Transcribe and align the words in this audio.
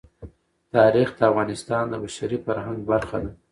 تاریخ 0.75 1.09
د 1.17 1.19
افغانستان 1.31 1.83
د 1.89 1.93
بشري 2.03 2.37
فرهنګ 2.45 2.79
برخه 2.91 3.17
ده. 3.23 3.31